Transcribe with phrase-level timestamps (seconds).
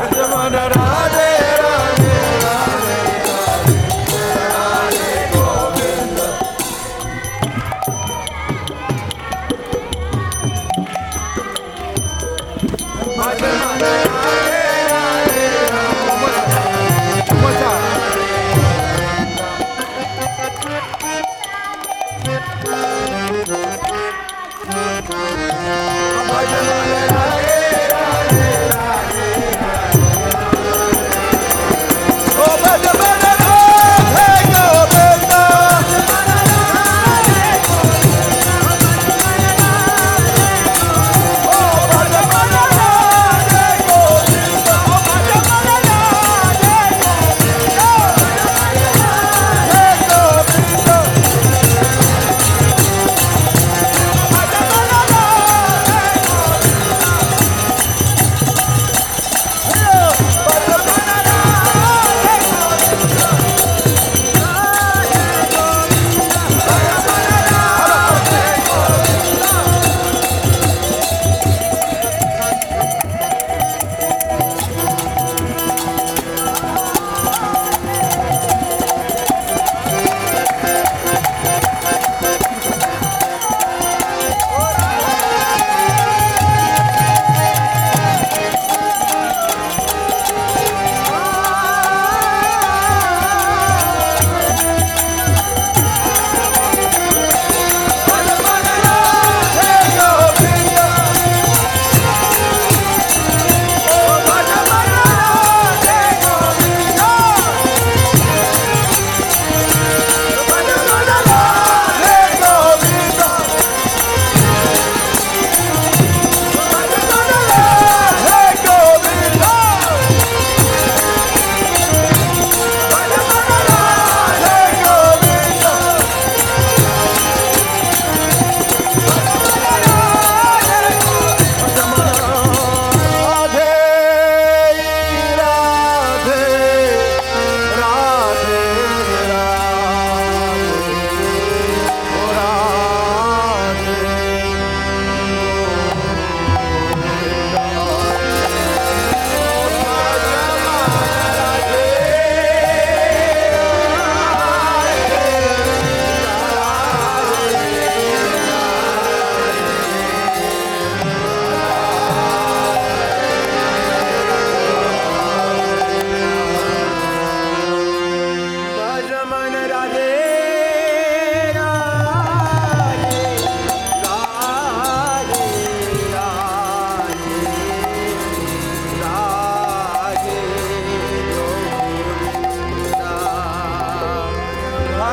[0.00, 1.31] Ramana Radhe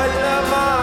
[0.00, 0.79] على ما